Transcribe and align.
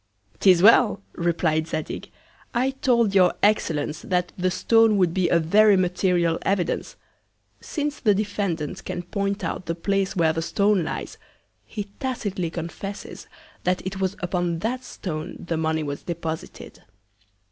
'Tis 0.39 0.63
well! 0.63 0.99
replied 1.13 1.67
Zadig. 1.67 2.09
I 2.55 2.71
told 2.71 3.13
your 3.13 3.35
Excellence 3.43 4.01
that 4.01 4.31
the 4.35 4.49
Stone 4.49 4.97
would 4.97 5.13
be 5.13 5.29
a 5.29 5.37
very 5.37 5.77
material 5.77 6.39
Evidence. 6.41 6.95
Since 7.59 7.99
the 7.99 8.15
Defendant 8.15 8.83
can 8.83 9.03
point 9.03 9.43
out 9.43 9.67
the 9.67 9.75
Place 9.75 10.15
where 10.15 10.33
the 10.33 10.41
Stone 10.41 10.83
lies, 10.83 11.19
he 11.67 11.83
tacitly 11.99 12.49
confesses, 12.49 13.27
that 13.63 13.85
it 13.85 13.99
was 13.99 14.17
upon 14.21 14.57
that 14.65 14.83
Stone 14.83 15.35
the 15.47 15.55
Money 15.55 15.83
was 15.83 16.01
deposited. 16.01 16.81